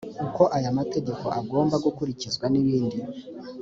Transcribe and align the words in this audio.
uko 0.25 0.43
aya 0.57 0.77
mategeko 0.79 1.25
agomba 1.39 1.75
gukurikizwa 1.85 2.45
n 2.49 2.55
ibindi 2.61 2.99